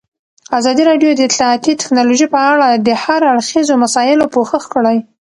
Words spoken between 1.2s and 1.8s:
اطلاعاتی